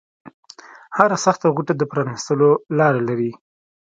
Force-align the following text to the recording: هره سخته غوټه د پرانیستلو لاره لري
هره 0.97 1.17
سخته 1.25 1.47
غوټه 1.55 1.73
د 1.77 1.81
پرانیستلو 1.91 2.49
لاره 2.77 3.01
لري 3.09 3.31